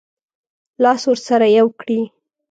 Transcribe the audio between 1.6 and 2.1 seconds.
کړي.